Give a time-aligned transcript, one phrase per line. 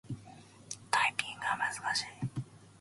[0.89, 2.05] タイピングは難しい。